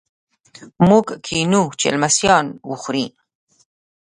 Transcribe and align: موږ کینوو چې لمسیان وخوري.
موږ 0.87 1.05
کینوو 1.25 1.63
چې 1.79 1.87
لمسیان 1.93 2.45
وخوري. 2.69 3.05